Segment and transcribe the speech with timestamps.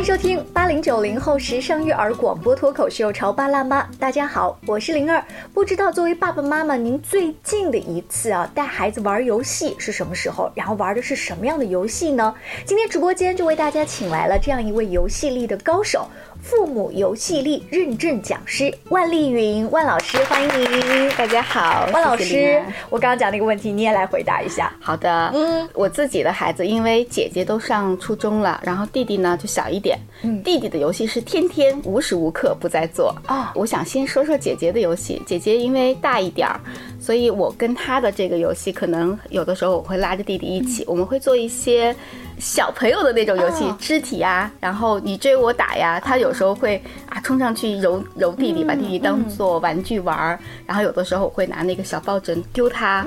[0.00, 3.82] 迎收听八零九零后时尚育儿广播脱口秀《潮爸辣妈》。
[3.98, 5.22] 大家好，我是灵儿。
[5.52, 10.50] 不知道作为爸爸妈妈，您最近的一次啊带孩子玩游戏是什么时候？
[10.54, 12.34] 然后玩的是什么样的游戏呢？
[12.64, 16.08] 今天直播间就为大家请来了这样一位游戏力的高手。
[16.42, 21.08] 父母游戏力认证讲师万丽云，万老师，欢迎您！
[21.16, 24.72] 大家好，万老师谢谢，我刚刚讲那个问题，你也来回答一下。
[24.80, 30.42] 好的，嗯，我自己的孩子，因为姐姐都上初中了，然后弟弟呢就小一点，嗯。
[30.42, 33.14] 弟弟的游戏是天天无时无刻不在做。
[33.26, 36.58] 啊我想先说说姐姐的游戏，姐姐因为大一点儿，
[37.10, 41.92] 所以我跟他的这个游戏，可能有的时候我会拉着弟弟一起，我们会做一些。
[42.38, 53.06] 小朋友的那种游戏哦，肢体呀，然后你追我打呀，他有时候会啊冲上去揉揉弟弟，把弟弟当做玩具玩儿，然后有的时候我会拿那个小抱枕丢他，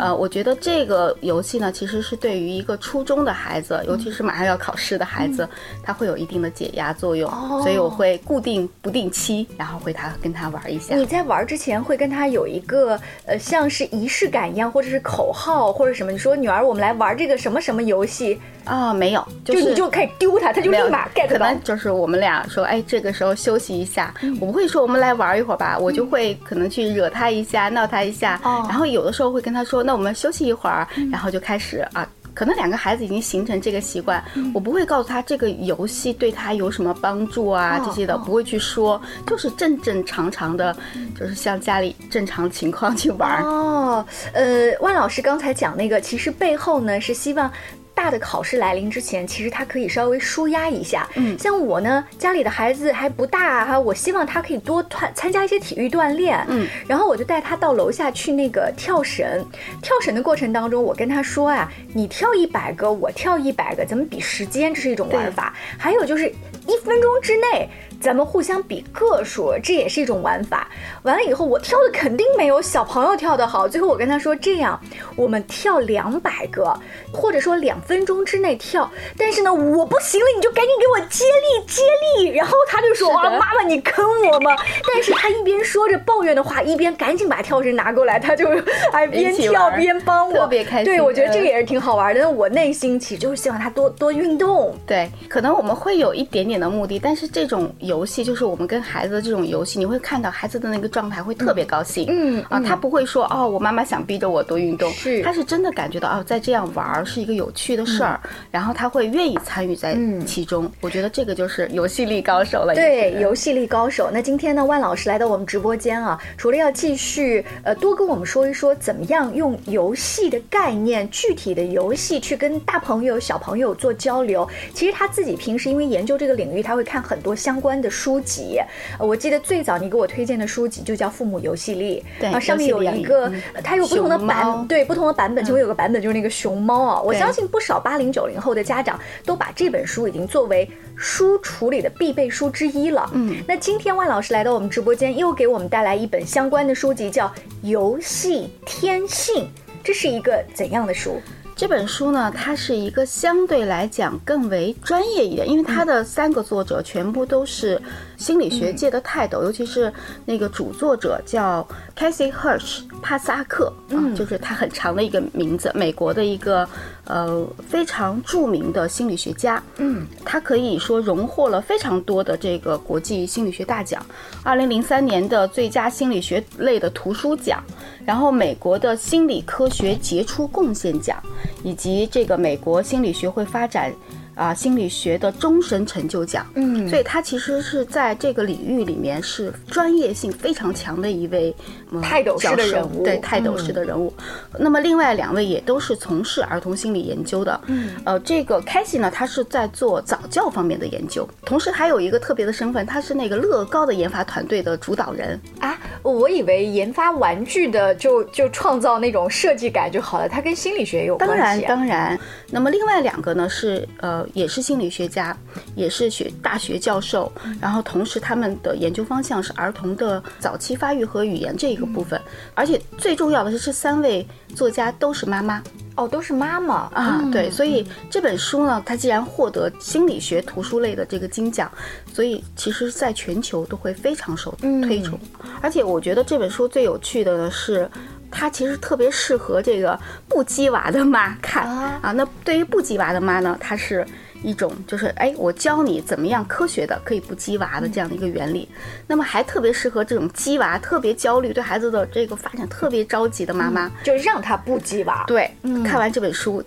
[0.00, 5.48] 呃，我觉得这个游戏呢，其实是对于一个初中的孩子，尤其是马上要考试的孩子，
[5.84, 7.60] 他会有一定的解压作用，哦。
[7.62, 10.96] 所以我会固定不定期，然后会他跟他玩一下。
[10.96, 16.12] 你在玩之前会跟他有一个呃，像是仪式感一样，或者是口号或者什么？
[16.12, 21.46] 你说女儿，我们来玩这个什么什么游戏，啊、没有，就就是你就开始丢他，他就立马 get 可到。
[21.46, 32.08] 能就是我们俩说，哎，这个时候休息一下，我不会说我们来玩一会儿吧，我就会可能去惹他一下，闹他一下，哦然后有的时候会跟他说，那我们休息一会儿，然后就开始啊。
[32.34, 34.22] 可能两个孩子已经形成这个习惯，
[34.54, 40.76] 我不会告诉他这个游戏对他有什么帮助啊哦这些的，哦不会去说，就是正正常常的，
[41.18, 43.42] 就是像家里正常情况去玩儿。
[43.42, 47.50] 哦，呃，万老师刚才讲那个，其实背后呢是希望。
[47.94, 51.08] 大的考试来临之前，其实他可以稍微舒压一下。
[51.16, 56.44] 嗯像我呢，家里的孩子还不大哈，我希望他可以多参参加一些体育锻炼。
[56.48, 59.46] 嗯，然后我就带他到楼下去那个跳绳。
[59.82, 65.54] 跳绳的过程当中，我跟他说啊，你跳一百个，我跳一百个，咱们比时间，这是一种玩法。
[65.78, 66.28] 还有就是
[66.66, 67.68] 一分钟之内。
[68.02, 70.68] 咱们互相比个数，这也是一种玩法。
[71.04, 73.68] 完了以后，我跳的肯定没有小朋友跳的好。
[73.68, 74.78] 最后我跟他说，这样
[75.14, 76.76] 我们跳两百个，
[77.12, 78.90] 或者说两分钟之内跳。
[79.16, 81.82] 但是呢，我不行了，你就赶紧给我接力接
[82.18, 82.34] 力。
[82.36, 84.56] 然后他就说：“啊，妈妈，你坑我吗？”
[84.92, 88.48] 但是他一边说着抱怨的话，一边赶紧把跳绳拿过来，他就
[88.90, 92.20] 哎边跳边帮我，特别开心对，我觉得这个嗯也是挺好玩的。
[92.20, 94.76] 但我内心其实就是希望他多多运动。
[94.86, 102.06] 对，可能我们会有一点点的目的，但是这种游戏就是我们跟孩子的这种游戏，你会看到孩子的那个状态会特别高兴。
[102.08, 108.18] 嗯啊，他不会说哦，我妈妈想逼着我多运动，是他是真的感觉到哦，在这样玩儿是一个有趣的事儿，
[108.50, 110.70] 然后他会愿意参与在嗯其中。
[110.80, 112.74] 我觉得这个就是游戏力高手了。
[112.74, 114.08] 对，游戏力高手。
[114.10, 128.60] 那今天呢，万老师来到我们直播间啊，除了要继续呃多跟我们说一说怎么样用游戏的概念、具体的游戏去跟大朋友、小朋友做交流，其实他自己平时因为研究这个领域，他会看很多相关的书籍。
[128.98, 133.30] 呃我记得最早你给我推荐的书籍就叫《父母游戏力》，对啊，上面有一个
[133.64, 137.02] 它有不同的版，对不同的版本，其中有个版本就是那个熊猫啊。
[137.02, 143.10] 我相信不少八零九零后的家长都把这本书已经作为书橱里的必备书之一了。
[143.12, 147.26] 嗯，那今天万老师来到我们直播间，又给我们带来一本相关的书籍，叫
[147.62, 149.44] 《游戏天性》。
[149.82, 151.20] 这是一个怎样的书？
[151.54, 157.80] 这本书呢，它是一个相对来讲更为专业一点，因为它的三个作者全部都是
[158.22, 159.92] 心理学界的泰斗，尤其是
[160.24, 161.66] 那个主作者叫
[161.98, 166.66] Casey Hirsch 帕萨克，啊，就是他很长的一个名字，美国的一个
[167.04, 169.60] 呃非常著名的心理学家。
[169.78, 174.00] 嗯，他可以说荣获了非常多的这个国际心理学大奖，
[174.44, 177.60] 二零零三年的最佳心理学类的图书奖，
[178.04, 181.20] 然后美国的心理科学杰出贡献奖，
[181.64, 183.92] 以及这个美国心理学会发展。
[184.42, 191.54] 啊，心理学的终身成就奖，嗯所以他其实是在这个领域里面是专业性非常强的一位、
[191.92, 194.12] 呃泰斗式的人物对泰斗式的人物。
[194.58, 205.38] 那么另外两位也都是从事儿童心理研究的，嗯，呃，这个凯西呢，他是在做早教方面的研究，同时还有一个特别的身份，他是那个乐高的研发团队的主导人。
[205.60, 211.82] 啊，我以为研发玩具的就就创造那种设计感就好了，它跟心理学有关系当然。
[211.82, 212.18] 当然。
[212.50, 215.36] 那么另外两个呢是呃，也是心理学家，
[215.74, 217.30] 也是学大学教授，
[217.60, 222.20] 然后同时他们的研究方向是儿童的早期发育和语言这一个部分，
[222.54, 225.62] 而且最重要的是，这三位作家都是妈妈。
[225.94, 231.70] 哦，都是妈妈啊，嗯对，所以这本书呢，它既然获得心理学图书类的这个金奖，
[232.14, 235.20] 所以其实在全球都会非常受嗯推崇。
[235.60, 237.90] 而且我觉得这本书最有趣的呢是。
[238.34, 242.12] 它其实特别适合这个不鸡娃的妈看啊啊。
[242.12, 244.06] 那对于不鸡娃的妈呢，它是
[244.42, 248.68] 一种就是哎，我教你怎么样科学的可以不激娃的这样的一个原理。
[249.06, 255.24] 那么还特别适合这种激娃特别焦虑、对孩子的这个发展特别着急的妈妈，就让他不激娃。
[255.26, 255.50] 对，
[255.84, 256.62] 看完这本书。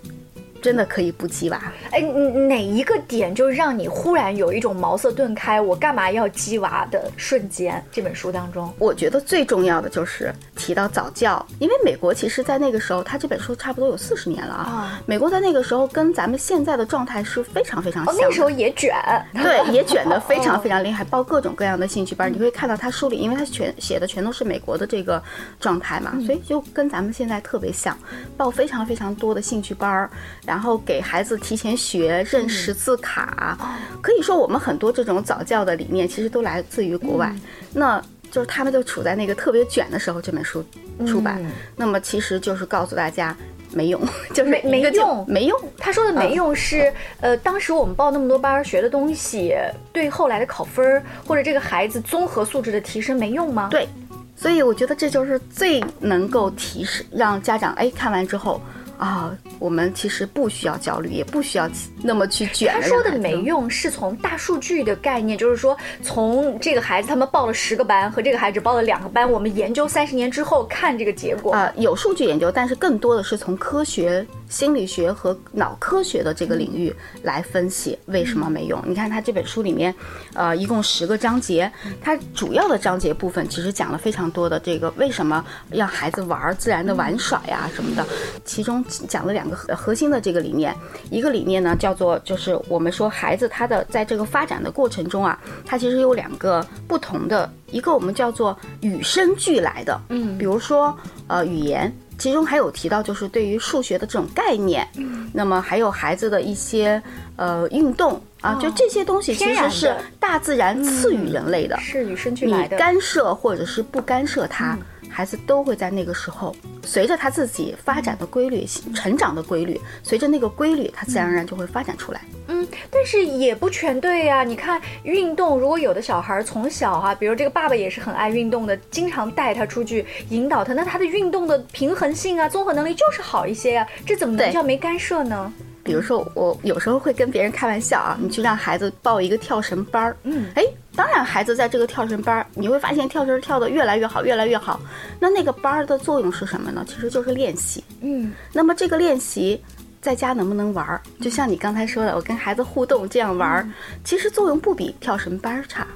[0.65, 1.61] 真的可以不鸡娃？
[1.91, 7.85] 哎，哪一个点就让你忽然有一种茅塞顿开，我干嘛要鸡娃的瞬间？
[7.91, 14.99] 这本书当中，我觉得最重要的就是提到早教，因为美国其实在那个时候，他这本书差不多有四十年了啊。
[15.05, 18.15] 美国在那个时候跟咱们现在的状态是非常非常像。
[18.17, 18.95] 那时候也卷，
[19.35, 22.33] 对，也卷的非常 非常厉害，报各种各样的兴趣班。
[22.33, 25.21] 你会看到他书里，因为他全写的全都是美国的这个
[25.59, 27.95] 状态嘛，所以就跟咱们现在特别像，
[28.35, 30.09] 报非常非常多的兴趣班儿，
[30.43, 33.57] 然然后给孩子提前学认识字卡，
[34.01, 37.29] 可以说我们很多这种早教的理念其实都来自于国外。
[37.73, 40.63] 那就是他们就处在那个特别卷的时候，这本书
[41.05, 41.43] 出版，
[41.75, 43.35] 那么其实就是告诉大家
[43.73, 44.01] 没用，
[44.33, 45.59] 就是没没用，没用。
[45.77, 49.53] 他说的没用是，呃，当时我们报那么多班学的东西，
[49.91, 53.67] 对后来的考分或者这个孩子综合素质的提升没用吗？
[53.69, 53.89] 对，
[54.37, 58.61] 所以我觉得这就是最能够提示让家长哎看完之后。
[58.97, 61.69] 啊，我们其实不需要焦虑，也不需要
[62.01, 62.73] 那么去卷。
[62.73, 74.25] 他说的没用，是从大数据的概念，就是说从这个孩子他们报了十个班和这个孩子报了两个班，我们研究三十年之后看这个结果啊，有数据研究，但是更多的是从科学。
[74.49, 76.93] 心理学和脑科学的这个领域
[77.23, 78.81] 来分析为什么没用。
[78.85, 79.93] 你看他这本书里面，
[80.33, 81.71] 呃，一共十个章节，
[82.01, 88.05] 它主要的章节部分其实讲了非常多的这个为什么让孩子玩自然的玩耍呀什么的。
[88.43, 90.75] 其中讲了两个核核心的这个理念，
[91.09, 100.95] 一个理念呢叫做就是我们说孩子他的在这个发展的过程中啊，他其实有两个不同的，一个我们叫做与生俱来的，嗯，比如说
[101.27, 101.91] 呃语言。
[102.17, 104.87] 其中还有提到，就是对于数学的这种概念，
[105.33, 107.01] 那么还有孩子的一些
[107.35, 112.75] 呃运动啊，就这些东西其实是大自然赐予人类的，是与生俱来的。
[112.75, 114.77] 你干涉或者是不干涉它，
[115.15, 116.53] 孩子都会在那个时候，
[116.83, 122.19] 随着他自己发展的规律、成长的规律，随着那个规律，他自然而然就会发展出来。
[122.49, 124.43] 嗯，但是也不全对呀。
[124.43, 133.87] 你看，运动如果有的小孩从小哈，比如这个爸爸也是很爱运动的，经常带他出去引导他，那他的运动的平衡性啊、综合能力就是好一些呀。
[134.05, 135.53] 这怎么能叫没干涉呢？
[135.85, 140.63] 比如说，我有时候会跟别人开玩笑啊，你去让孩子报一个跳绳班儿，嗯，哎，
[140.95, 144.79] 当然孩子在这个跳绳班儿，你会发现跳绳跳得越来越好，越来越好。
[145.19, 146.83] 那那个班儿的作用是什么呢？
[146.87, 148.33] 其实就是练习，嗯。
[148.51, 149.63] 那么这个练习。
[150.01, 151.01] 在家能不能玩儿？
[151.19, 153.67] 就像你刚才说的，我跟孩子互动这样玩儿，
[154.03, 155.87] 其实作用不比跳绳班儿差。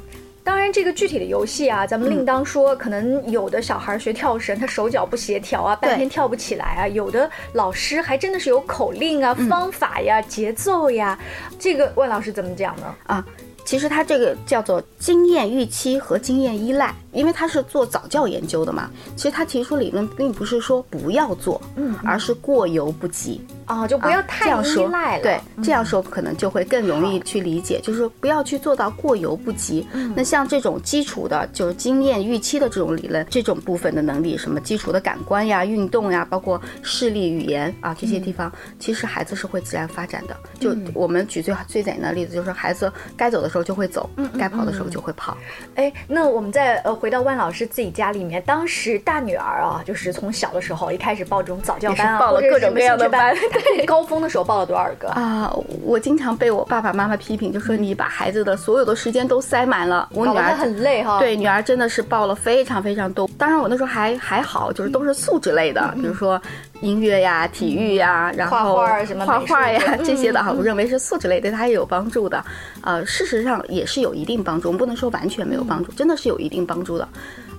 [0.50, 2.75] 当然，这个具体的游戏啊，咱们另当说。
[2.75, 6.88] 可能有的小孩学跳绳，他手脚不协调啊，半天跳不起来啊。
[6.88, 11.19] 有的老师还真的是有口令啊、方法呀、节奏呀。
[11.60, 12.96] 这个万老师怎么讲呢？
[13.06, 13.24] 啊，
[13.63, 16.95] 其实他这个叫做经验预期和经验依赖。
[17.12, 25.24] 因为他是做早教研究的嘛，其实他提出理论并不是说不要做，嗯，而是过犹不及啊，就不要太依赖了。
[25.24, 29.88] 对，这样说可能就会更容易去理解，就是不要去做到过犹不及。
[30.16, 40.38] 那像这种基础的，就是经验预期的这种理论，这种部分的能力，什么基础的感官呀、运动呀，包括视力、语言啊这些地方，其实孩子是会自然发展的。
[40.60, 45.35] 就我们举最最简单的例子，就是孩子该走的时候就会走，该跑的时候就会跑。
[45.76, 46.99] 哎，那我们再呃。
[46.99, 53.33] 回到万老师自己家里面，当时大女儿啊，就是从小的时候一开始报这种早教班啊，报了各种各样的班。
[53.63, 55.54] 对， 高峰的时候报了多少个啊？
[55.83, 60.09] 我经常被我爸爸妈妈批评，就说你把孩子的所有的时间都塞满了。
[60.13, 61.19] 我女儿很累哈。
[61.19, 63.30] 对，女儿真的是报了非常非常多。
[63.37, 66.42] 当然，我那时候还还好，就是都是素质类的，比如说
[66.81, 70.51] 音乐呀、体育呀，然后画画什么画画呀这些的哈。
[70.51, 72.44] 我认为是素质类，对他也有帮助的。
[72.81, 76.97] 呃，事实上也是有一定帮助，我们不能说完全没有帮助，真的是有一定帮助。
[76.97, 77.07] 的，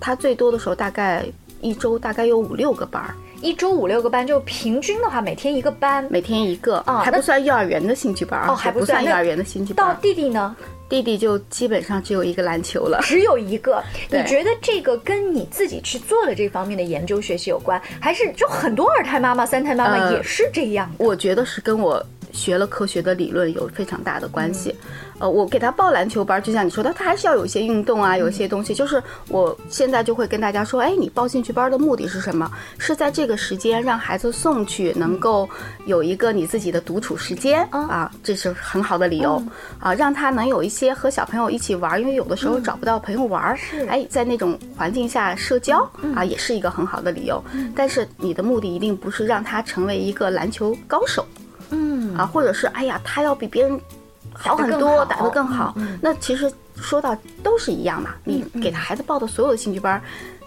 [0.00, 1.24] 他最多的时候大概
[1.60, 9.86] 一周大概有五六个班儿，一周五六个班，就平均的话每天一个班，每天一个啊，还不算幼儿园的兴趣班哦，还不算幼儿园的兴趣班。
[9.88, 10.54] 到弟弟呢？
[10.88, 13.82] 弟弟就基本上只有一个篮球了，只有一个。
[14.10, 20.90] 你觉得这个跟你自己去做的这方面的研究学习有关，还是就很多二胎妈妈、三胎妈妈也是这样？
[20.98, 22.04] 我觉得是跟我。
[22.32, 24.74] 学了科学的理论有非常大的关系，
[25.18, 28.74] 呃，我给他报篮球班，就像你说的，他还是要有一些运动啊，有一些东西。
[28.74, 32.50] 就是我现在就会跟大家说，哎，你报兴趣班的目的是什么？
[32.78, 35.48] 是在这个时间让孩子送去，能够
[35.86, 39.42] 有一个你自己的独处时间啊，这是很好的理由。
[39.78, 43.58] 啊，让他能有一些和小朋友一起玩，因为有的时候找不到朋友玩，
[43.88, 45.78] 哎，在那种环境下社交
[46.14, 47.42] 啊，也是一个很好的理由。
[47.74, 51.26] 但是你的目的一定不是让他成为一个篮球高手。
[51.72, 53.80] 嗯啊，或者是哎呀，他要比别人
[54.32, 55.74] 好很多，打得更好。
[56.02, 60.00] 那其实说到都是一样嘛，你给他孩子报的所有的兴趣班。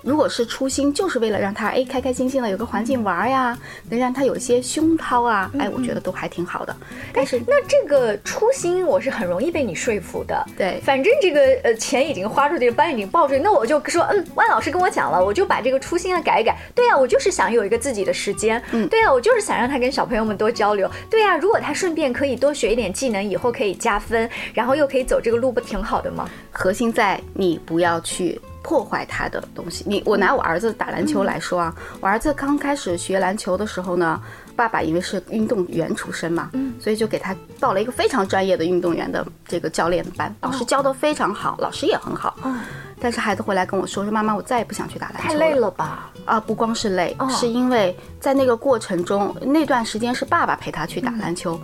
[0.03, 3.57] 如果是初心，就是为了让他哎开开心心的有个环境玩呀，
[3.89, 6.75] 能让他有些熏陶啊，哎，我觉得都还挺好的。
[7.13, 10.45] 但是那这个初心，我是很容易被你说服的。
[10.57, 16.57] 对，反正这个呃钱已经花出去，班已经报出去，那我就说，嗯，万老师跟我讲了，我就把这个初心啊改一改。
[16.75, 18.61] 对呀，我就是想有一个自己的时间。
[18.71, 20.89] 嗯，对呀，我就是想让他跟小朋友们多交流。
[21.09, 26.29] 对呀，如果他顺便可以多学一点技能，以后可以加分，然后又可以走这个路，不挺好的吗？
[26.51, 28.39] 核心在你不要去。
[28.63, 34.19] 破坏他的东西，你我拿我儿子打篮球来说啊，我儿子刚开始学篮球的时候呢，
[34.55, 42.61] 爸爸因为是运动员出身嘛，嗯，所以就给他报了一个非常专业的运动员的这个教练的班，老师教的非常好，老师也很好，嗯，
[42.99, 46.09] 但是孩子回来跟我说说妈妈，我再也不想去打篮球了，太累了吧？
[46.25, 51.59] 啊，不光是累，是因为在那个过程中，那段时间是爸爸陪他去打篮球。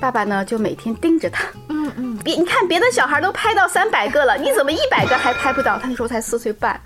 [0.00, 1.44] 爸爸呢，就每天盯着他。
[1.68, 5.78] 嗯嗯，别你看别的小孩都拍到三百个了， 你怎么一百个还拍不到？
[5.78, 6.80] 他那时候才四岁半。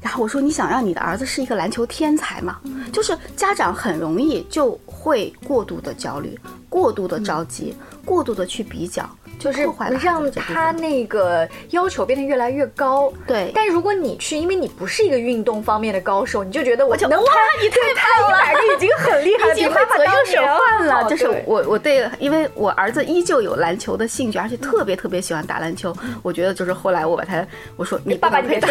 [0.00, 2.60] 然后我说，你想让你的儿子是一个篮球天才吗？
[2.92, 6.38] 就是家长很容易就会过度的焦虑，
[6.76, 9.08] 过度的着急，过度的去比较。
[9.38, 9.68] 就是
[10.00, 13.12] 让他那个要求变得越来越高。
[13.26, 21.04] 对，但如果你去，因为你不是一个运动方面的高手，你就觉得我就能哇，你太胖了，一百个已经很厉害了，已经把左右手换了。
[21.08, 25.94] 就是我我对，因为我儿子依旧有篮球的兴趣，而且特别特别喜欢打篮球。
[26.22, 28.68] 我觉得就是后来我把他，我说你爸爸你别打，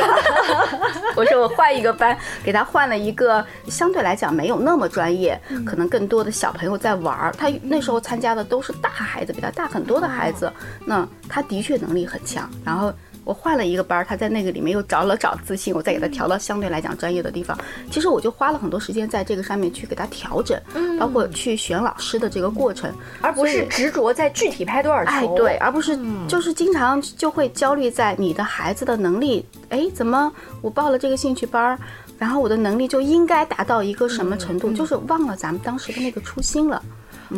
[1.16, 7.32] 我说我换一个班，给他换了一个相对来讲没有那么专业，可能更多的小朋友在玩儿。
[7.38, 10.52] 他那时候参加的都是大孩子，比他大很多的孩子，
[10.86, 11.08] 那。
[11.28, 17.58] 他的确能力很强，然后我换了一个班，他在那个里面又找了找自信，我再给他调到相对来讲专业的地方。
[17.90, 20.58] 其实我就花了很多时间在这个上面去给他调整，
[21.00, 25.12] 包括去选老师的这个过程，而不是执着在具体拍多少球。
[25.12, 25.98] 哎，对，而不是
[26.28, 31.78] 就是经常就会焦虑在你的孩子的能力，哎，怎么我报了这个兴趣班，
[32.20, 36.82] 然后我的能力就应该达到一个什么程度，就是忘了咱们当时的那个初心了。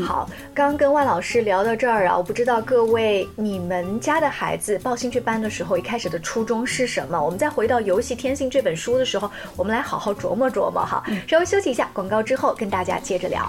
[0.06, 7.20] 好，刚刚跟万老师聊到这儿啊，我不知道各位你们家的孩子报兴趣班的时候，一开始的初衷是什么？
[7.20, 11.04] 我们再回到《游戏天性》这本书的时候，我们来好好琢磨琢磨哈。
[11.28, 13.48] 稍微休息一下，广告之后跟大家接着聊。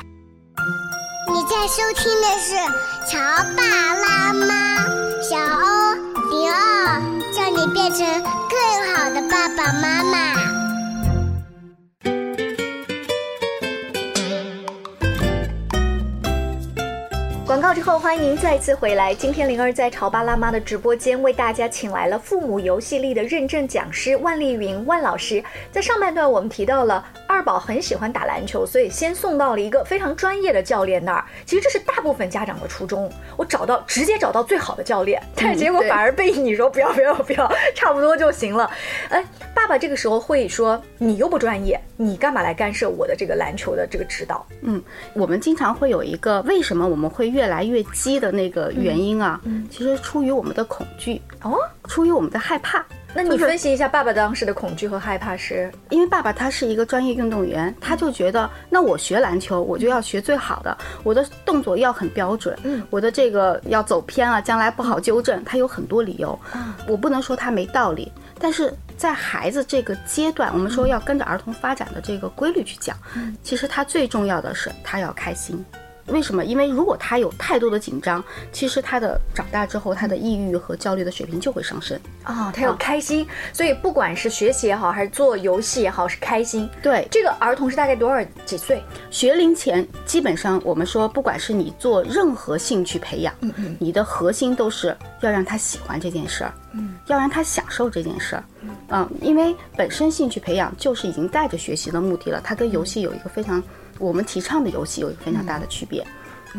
[1.30, 2.54] 你在收听的是
[3.10, 3.18] 《乔
[3.56, 3.62] 爸
[3.94, 4.86] 拉妈》，
[5.22, 5.94] 小欧
[6.30, 7.00] 零二，
[7.32, 10.57] 叫你变成更好的爸爸妈妈。
[17.58, 19.12] 广告之后，欢迎您再次回来。
[19.12, 25.42] 今天灵儿在潮爸辣妈的直播间为大家请来了父母游戏力的认证讲师万丽云万老师。
[25.72, 31.24] 在上半段，我们提到了二宝很喜欢打篮球，所以先送到了一个非常专业的教练那儿。
[31.44, 38.70] 其实这是大部分家长的初衷，我找到直接找到最好的教练，但是结果反而被你说不要不要不要，差不多就行了。
[39.08, 39.24] 哎，
[39.68, 44.46] 爸爸这个时候会说你又不专业，你干嘛来干涉我的这个篮球的这个指导？
[44.62, 44.82] 嗯，
[45.12, 49.38] 我们经常会有一个为什么我们会越来越激的那个原因啊，
[49.70, 52.82] 其实出于我们的恐惧哦，出于我们的害怕。
[53.14, 55.70] 那你分析一下爸爸当时的恐惧和害怕是？
[55.88, 66.38] 因为爸爸他是一个专业运动员，他就觉得那我学篮球我就要学最好的，我的动作要很标准，嗯，我的这个要走偏了将来不好纠正，他有很多理由。
[66.86, 72.96] 我不能说他没道理，但是在孩子这个阶段，我们说要跟着儿童发展的这个规律去讲，
[73.42, 75.64] 其实他最重要的是他要开心。
[76.08, 76.44] 为什么？
[76.44, 78.22] 因为如果他有太多的紧张，
[78.52, 82.50] 其实他的长大之后，他的抑郁和焦虑的水平就会上升啊。
[82.54, 86.68] 他要开心，所以不管是学习也好，还是做游戏也好，是开心。
[86.82, 88.82] 对，这个儿童是大概多少几岁？
[89.10, 98.44] 学龄前基本上，我们说，不管是你做任何兴趣培养，嗯嗯，你的核心都是要让他喜欢这件事儿，嗯，要让他享受这件事儿，
[98.88, 103.62] 嗯，因为本身兴趣培养就是已经带着学习的目的了，它跟游戏有一个非常。
[103.98, 106.06] 我们提倡的游戏有一个非常大的区别，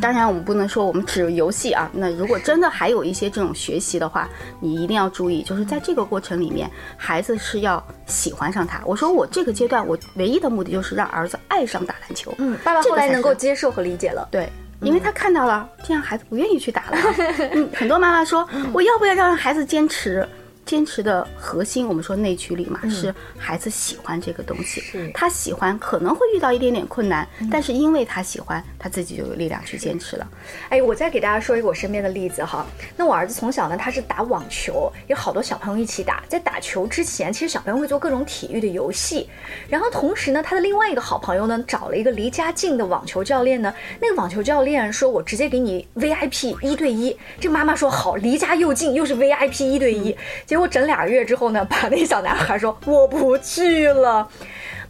[0.01, 1.89] 当然我们不能说我们只有游戏啊。
[1.93, 4.29] 那如果真的还有一些这种学习的话，
[4.59, 8.81] 你一定要注意，就是在这个过程里面，孩子是要喜欢上他。
[8.85, 12.33] 我说我这个阶段，我唯一的目的就是让儿子爱上打篮球。
[12.37, 14.27] 嗯，爸爸后来能够接受和理解了。
[14.29, 14.49] 对，
[14.81, 16.97] 因为他看到了这样孩子不愿意去打了。
[17.53, 20.27] 嗯，很多妈妈说，我要不要让孩子坚持？
[20.69, 24.83] 坚持的核心，我们说内驱力嘛，是孩子喜欢这个东西，
[25.15, 30.27] 他喜欢，可能会遇到一点点困难，但是因为他喜欢，他自己就有力量去坚持了。
[30.69, 32.67] 哎，我再给大家说一个我身边的例子哈。
[32.95, 36.23] 那我儿子从小呢，他是打网球，有好多小朋友一起打。
[36.27, 39.27] 在打球之前，其实小朋友会做各种体育的游戏。
[39.67, 43.73] 然后同时呢，他的另外一个好朋友呢，找了一个离家近的网球教练呢。
[43.99, 54.29] 那个网球教练说：“我直接给你 VIP 一对一。”这妈妈说：“好，离家又近，又是 VIP 一对一。”结果整俩月之后呢，把那小男孩说：“我不去了。”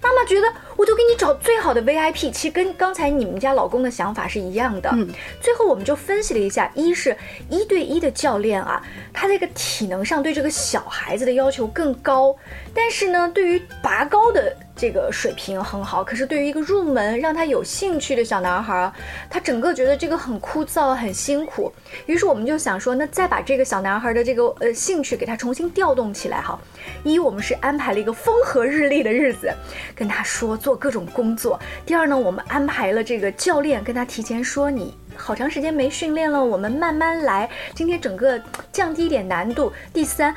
[0.02, 0.48] 妈妈觉得
[0.78, 4.90] 我就给你找最好的 VIP，其实跟刚才你们家老公的想法是一样的。
[4.94, 5.06] 嗯，
[5.42, 7.18] 最后我们就分析了一下，一是
[7.50, 12.34] 一对一的教练啊，他这个体能上对这个小孩子的要求更高，
[12.74, 14.56] 但是呢，对于拔高的。
[14.80, 18.90] 这个水平很好，可是对于一个入门让他有兴趣的小男孩，
[19.30, 21.70] 他整个觉得这个很枯燥、很辛苦。
[22.06, 26.58] 于是我们就想说，那再把这个小男孩的这个呃兴趣给他重新调动起来哈。
[27.04, 29.54] 一，我们是安排了一个风和日丽的日子，
[29.94, 31.60] 跟他说做各种工作。
[31.86, 39.74] 第二呢，我们安排了这个教练跟他提前说，你好长时间没训练了，我们慢慢来，今天整个降低一点难度。
[39.94, 40.34] 第三。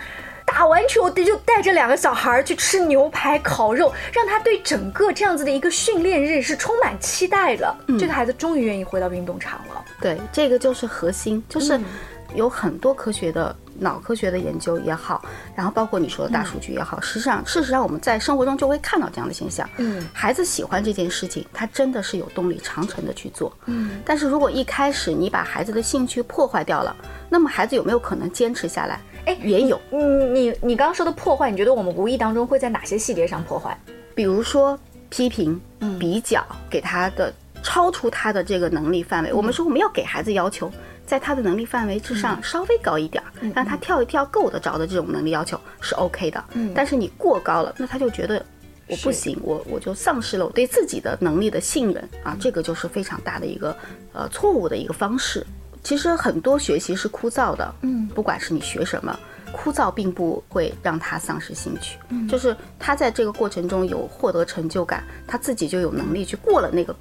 [0.52, 7.74] 打完球，就带着两个小孩去吃牛排、烤肉，让他对整个这样子的一个训练日是充满期待的。
[7.98, 9.82] 这个孩子终于愿意回到运动场了。
[9.98, 11.80] 对，这个就是核心，就是
[12.34, 15.24] 有很多科学的脑科学的研究也好，
[15.56, 19.66] 然后包括你说的大数据也好，实际上，事实上我们在生活中就会看到这样的现象。
[19.78, 23.50] 嗯，孩子喜欢这件事情，他真的是有动力长程的去做。
[23.64, 26.94] 嗯，但是如果一开始你把孩子的兴趣破坏掉了，
[27.30, 29.00] 那么孩子有没有可能坚持下来？
[29.24, 29.80] 哎，也有。
[29.90, 33.76] 嗯，你你刚刚说的破坏，你觉得我们无意当中会在哪些细节上破坏？
[34.14, 34.78] 比如说
[35.10, 35.60] 批评、
[35.98, 39.32] 比较，给他的超出他的这个能力范围。
[39.32, 40.70] 我们说我们要给孩子要求，
[41.06, 43.22] 在他的能力范围之上稍微高一点，
[43.54, 46.44] 让他跳一跳够得着的这种能力要求是 OK 的。
[46.54, 48.44] 嗯，但是你过高了，那他就觉得
[48.88, 53.76] 我不行，我我就丧失了我对自己的能力的信任啊，这个就是非常大的一个
[54.12, 55.46] 呃错误的一个方式。
[55.82, 59.18] 其实很多学习是枯燥的，嗯，不管是你学什么，
[59.50, 66.94] 枯燥并不会让他丧失兴趣，嗯，就是他在这个过程中有获得成就感，他自己就有能力去过了那个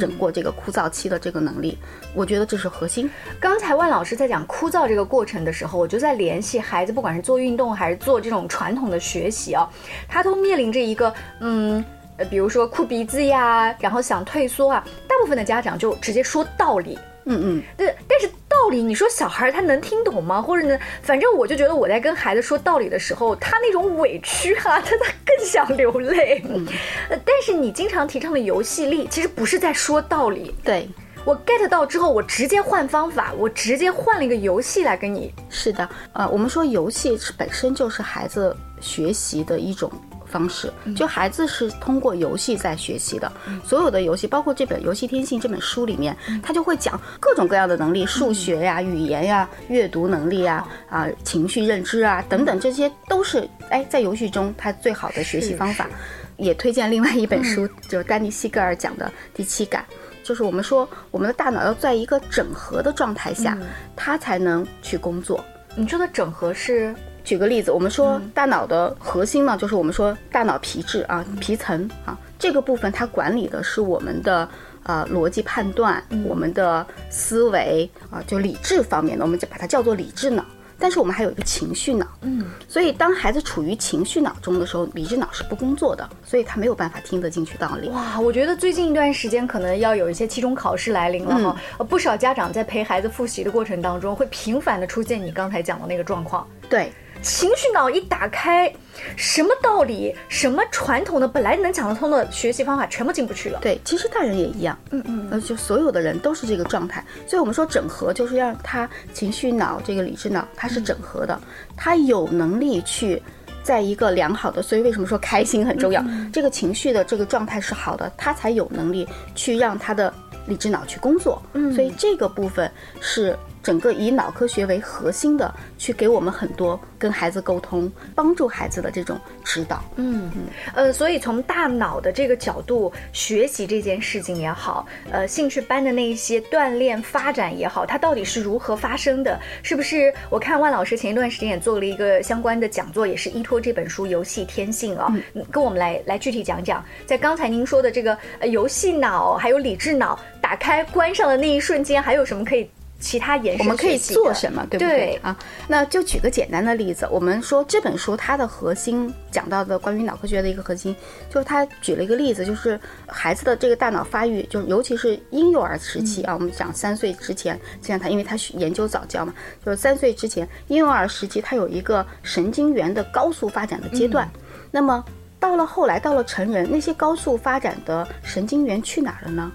[0.00, 1.76] 整过这个枯燥期的这个能力，
[2.14, 3.10] 我觉得这是核心。
[3.40, 9.68] 刚才万老师在讲枯燥这个过程的时候，我就在联系孩子，不管是做运动还是做这种传统的学习啊，
[10.08, 11.84] 他都面临着一个，嗯，
[12.16, 16.96] 呃，比如说哭鼻子呀，然后想退缩啊，大部分的家长就直接说道理。
[17.28, 20.40] 嗯嗯，对，但是道理，你说小孩他能听懂吗？
[20.40, 26.42] 或者呢，反正我就觉得我在跟孩子说道理的时候，他那种委屈哈，他他更想流泪。
[26.48, 26.66] 嗯，
[27.10, 30.54] 但是你经常提倡的游戏力，其实不是在说道理。
[30.64, 30.88] 对
[31.24, 35.34] 我 get 到之后，我直接换方法，我直接换了一个游戏来跟你。
[35.50, 39.92] 是的，呃，我们说游戏是本身就是孩子学习的一种。
[40.28, 43.30] 方式，就孩子是通过游戏在学习的，
[43.64, 55.88] 所有的游戏，包括这本《游戏天性》这本书里面，他就会讲各种各样的能力，数学呀、语言呀、阅读能力啊、啊情绪认知啊等等，这些都是哎在游戏中他最好的学习方法。
[56.36, 59.84] 也推荐另外一本书，就是丹尼西格尔讲的《第七感》，
[60.26, 63.58] 就是我们说我们的大脑要在一个整合的状态下，
[63.96, 65.44] 它才能去工作。
[65.74, 66.94] 你说的整合是？
[67.28, 74.48] 举个例子，我们说大脑的核心呢，就是我们说大脑皮质啊，皮层啊，这个部分它管理的是我们的
[74.84, 80.42] 呃逻辑判断，我们的思维啊，就理智方面的，我们就把它叫做理智脑。
[80.80, 87.90] 但是我们还有一个情绪脑，嗯，所以当孩子处于情绪脑中的时候，理智脑是不工作的，所以他没有办法听得进去道理。
[87.90, 96.48] 哇，我觉得最近一段时间可能要有一些期中考试来临了哈，呃，不少家长在陪孩子复习的过程当中，会频繁的出现你刚才讲的那个状况。
[96.70, 96.90] 对。
[97.22, 98.72] 情绪脑一打开，
[99.16, 103.58] 什么道理，什么传统的本来能讲得通的学习方法，全部进不去了。
[103.60, 107.04] 对，其实大人也一样，嗯嗯，呃，就所有的人都是这个状态。
[107.26, 111.38] 所以我们说整合，就是让他情绪脑这个理智脑，它是整合的，
[111.76, 113.22] 他有能力去
[113.62, 114.62] 在一个良好的。
[114.62, 116.04] 所以为什么说开心很重要？
[116.32, 120.12] 这个情绪的这个状态是好的，他才有能力去让他的
[120.46, 121.42] 理智脑去工作。
[121.54, 123.36] 嗯，所以这个部分是。
[123.68, 129.84] 整个以脑科学为核心的，去给我们很多跟孩子沟通、帮助孩子的这种指导。
[129.96, 130.42] 嗯嗯，
[130.74, 139.38] 呃，所以从大脑的这个角度学习这件事情也好，呃，兴趣班的那一些锻炼发展也好，它到底是如何发生的？
[139.62, 140.10] 是不是？
[140.30, 145.14] 我看万老师前一段时间也做了一个相关的讲座，也是依托这本书《游戏天性》啊，
[145.52, 152.66] 跟我们来来具体讲讲，在刚才您说的这个呃游戏脑还有理智脑打开关上的那一瞬间，还有什么可以？
[153.00, 155.36] 其他延伸我们可以做什么，对不对对啊？
[155.68, 160.94] 那就举个简单的例子，我们说这本书它的核心讲到的关于脑科学的一个核心，
[161.30, 169.32] 就是他举了一个例子，就是孩子的这个大脑发育，就是尤其是婴幼儿时期啊，我们讲三岁之前，现在他因为他研究早教嘛，
[169.64, 174.28] 就是三岁之前婴幼儿时期，他有一个神经元的高速发展的阶段，
[174.70, 175.04] 那么。
[175.40, 179.52] 到了后来，到了成人，那些高速发展的神经元去哪儿了呢？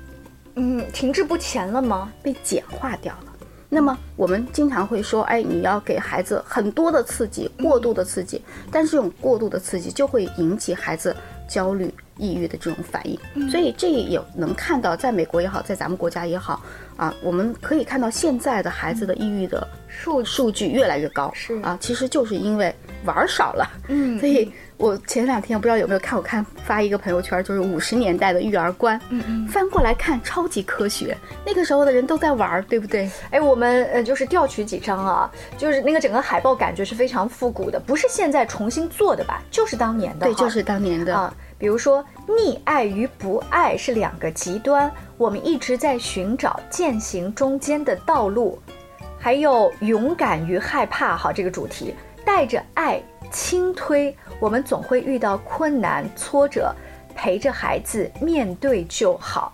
[0.55, 2.09] 嗯，停滞不前了吗？
[2.23, 3.32] 被简化掉了。
[3.73, 8.39] 那么我们经常会说，哎，你要给孩子很多的刺激，过度的刺激，
[8.71, 11.15] 但是这种过度的刺激就会引起孩子
[11.49, 13.49] 焦虑、抑郁的这种反应。
[13.49, 16.61] 所以这也能看到，在美国也好，在咱们国家也好，
[16.95, 21.31] 啊，我们可以看到现在的孩子的抑郁的数数据越来越高。
[21.33, 22.73] 是啊，其实就是因为
[23.05, 23.69] 玩儿少了。
[23.87, 29.47] 嗯所以我前两天不知道有没有看，我看发一个朋友圈，就是五十年代的育儿观，嗯嗯。
[29.47, 31.15] 翻过来看超级科学。
[31.45, 33.09] 那个时候的人都在玩儿，对不对？
[33.29, 39.41] 哎，我们呃就是调取几张啊，就是那个整个海报感觉是非常复古的，不是现在重新做的吧？
[39.51, 41.15] 就是当年的对，就是当年的。
[41.15, 48.59] 啊，比如说溺爱与不爱是两个极端，我们一直在寻找践行中间的道路。
[49.17, 51.95] 还有勇敢与害怕，好，这个主题
[52.35, 52.99] 带着爱
[53.31, 56.73] 轻推，我们总会遇到困难挫折，
[57.13, 59.53] 陪着孩子面对就好。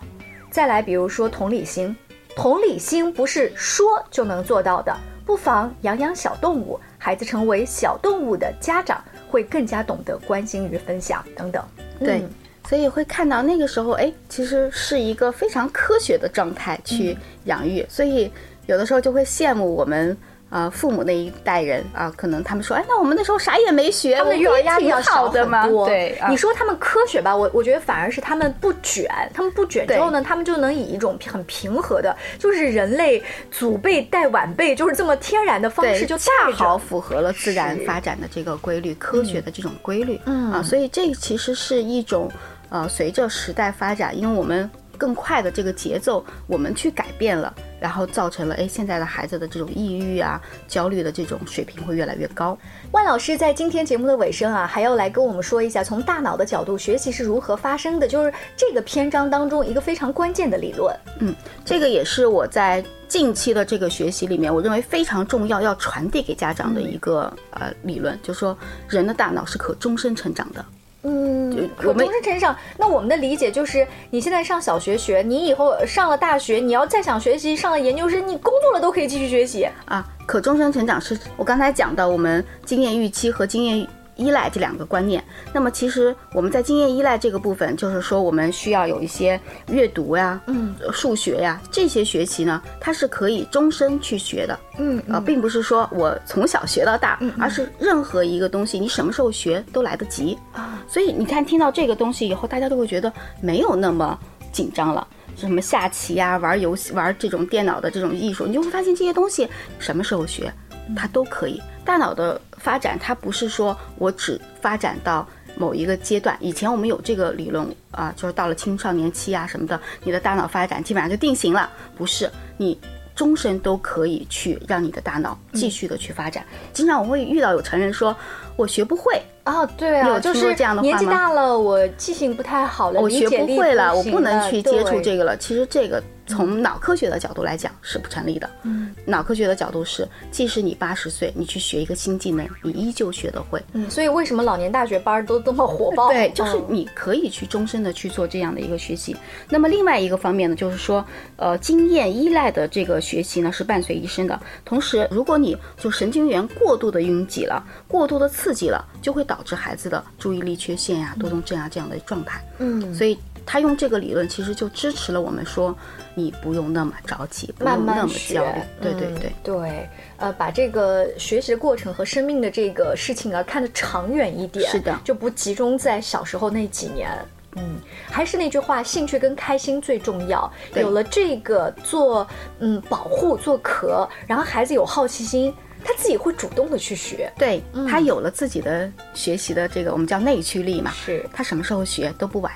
[0.50, 1.94] 再来，比如说同理心，
[2.34, 11.62] 同理心不是说就能做到的，不妨养养小动物，孩子成为小动物的家长，会更加懂得关心与分享等等。
[11.98, 12.30] 对嗯，
[12.66, 17.14] 所以会看到那个时候，哎，其实是一个非常科学的状态去
[17.44, 18.32] 养育，所以
[18.64, 20.16] 有的时候就会羡慕我们。
[20.50, 25.70] 啊、父母那一代人啊，可能他们说，哎，那我们那时候啥也没学，他们的育儿压力要小好的嘛很。
[25.70, 25.86] 多。
[25.86, 36.30] 对，啊你说他们科学吧，我我觉得反而是他们不卷，他们不卷之后呢，他们就能以一种很平和的，就是人类祖辈带晚辈，就是这么天然的方式对，就恰。
[36.52, 40.20] 好符合了自然发展的这个规律，科学的这种规律。
[40.26, 42.28] 嗯啊，所以这其实是一种
[42.70, 44.68] 呃，随着时代发展，因为我们
[45.00, 52.56] 更快的这个节奏，我们去改变了，然后造成了哎现在的孩子的这种抑郁啊、焦虑的这种水平会越来越高。
[52.92, 60.94] 万老师在今天节目的尾声啊，还要来跟我们说一下，从大脑的角度，学习是如何发生的，就是这个篇章当中一个非常关键的理论。
[61.20, 61.34] 嗯
[61.64, 70.62] 这个也是我在近期的这个学习里面，我认为非常重要，要传递给家长的一个、呃理论，就是说人的大脑是可终身成长的。
[71.02, 72.54] 嗯，可我们终身成长。
[72.76, 79.66] 那我们的理解就是，你现在上小学学，你以后上了大学，你要再想学习，上了研究生，你工作了都可以继续学习。
[79.86, 83.86] 啊，可终身成长是我刚才讲的，我们经验预期和经验
[84.16, 85.24] 依赖这两个观念。
[85.54, 94.58] 那么其实我们在经验依赖这个部分，就是说我们需要有一些阅读呀、嗯数学呀这些学习呢，它是可以终身去学的。
[94.82, 100.38] 嗯呃，并不是说我从小学到大，而是任何一个东西你什么时候学都来得及。
[100.52, 103.12] 啊，所以你看，听到这个东西以后，大家都会觉得
[103.42, 104.18] 没有那么
[104.50, 105.06] 紧张了。
[105.36, 110.52] 什么下棋呀、玩游戏、玩这种电脑的这种艺术，你就会发现这些东西什么时候学，
[110.96, 111.60] 它都可以。
[111.84, 116.36] 大脑的发展，它不是说我只发展到某一个阶段。
[116.40, 121.70] 以前我们有这个理论啊，就是到了青少年期啊什么的，你的大脑发展基本上就定型了。
[121.96, 122.78] 不是，你
[123.20, 126.42] 终身都可以去让你的大脑继续的去发展。
[126.72, 128.16] 经常我会遇到有成人说，
[128.60, 135.34] 我学不会，哦，对啊，有就是这样的话年纪大了，我记性不太好了，我学不会了，我不能去接触这个了。
[135.38, 138.48] 其实这个从脑科学的角度来讲是不成立的。
[138.64, 143.60] 嗯脑科学的角度是，即使你八十岁，你去学一个新技能，你依旧学得会。
[143.72, 146.08] 嗯，所以为什么老年大学班儿都这么火爆？
[146.12, 149.16] 对，就是嗯你可以去终身的去做这样的一个学习。
[149.48, 151.02] 那么另外一个方面呢，就是说，
[151.36, 154.38] 呃，经验依赖的这个学习呢是伴随一生的。
[154.64, 162.42] 同时，如果你就神经元过度的拥挤了，过度的刺激了，就会导致孩子的注意力缺陷呀、多动症啊这样的状态。
[162.58, 165.76] 嗯，所以他用这个理论，其实就支持了我们说，
[166.14, 168.60] 你不用那么着急，不慢用那么慢学焦虑。
[168.80, 169.32] 对对嗯对。
[169.42, 177.10] 对，呃，把这个学习的过程和生命的这个事情啊，看得长远一点，是的就不集中在小时候那几年。
[177.56, 180.48] 嗯，还是那句话，兴趣跟开心最重要。
[180.76, 182.24] 有了这个做
[182.60, 185.52] 嗯保护做壳，然后孩子有好奇心，
[185.84, 187.30] 他自己会主动的去学。
[187.38, 192.52] 对嗯他有了自己的学习的这个我们叫内驱力嘛，是他什么时候学都不晚。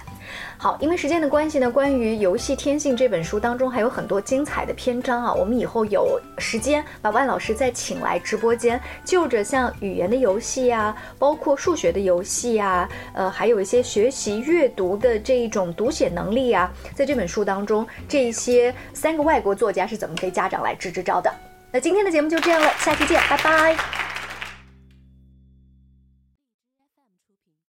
[0.56, 21.30] 好，因为时间的关系呢，关于《游戏天性》这本书当中还有很多精彩的篇章啊，我们以后有时间把万老师再请来直播间，就着像语言的游戏啊，包括数学的游戏啊，呃，还有一些学习阅读的这一种读写能力啊，在这本书当中，这些三个外国作家是怎么给家长来支支招的？
[21.74, 23.76] 那今天的节目就这样了，下期见，拜拜。